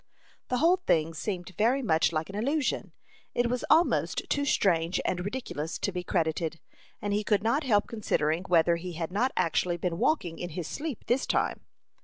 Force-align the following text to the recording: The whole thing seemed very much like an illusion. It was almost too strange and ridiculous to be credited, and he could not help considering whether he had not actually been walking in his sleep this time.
The 0.47 0.57
whole 0.57 0.77
thing 0.77 1.13
seemed 1.13 1.53
very 1.59 1.83
much 1.83 2.11
like 2.11 2.27
an 2.27 2.35
illusion. 2.35 2.91
It 3.35 3.51
was 3.51 3.63
almost 3.69 4.27
too 4.31 4.45
strange 4.45 4.99
and 5.05 5.23
ridiculous 5.23 5.77
to 5.77 5.91
be 5.91 6.03
credited, 6.03 6.59
and 7.03 7.13
he 7.13 7.23
could 7.23 7.43
not 7.43 7.65
help 7.65 7.85
considering 7.85 8.41
whether 8.45 8.77
he 8.77 8.93
had 8.93 9.11
not 9.11 9.31
actually 9.37 9.77
been 9.77 9.99
walking 9.99 10.39
in 10.39 10.49
his 10.49 10.67
sleep 10.67 11.03
this 11.05 11.27
time. 11.27 11.59